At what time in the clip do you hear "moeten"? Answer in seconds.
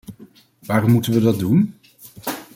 0.91-1.13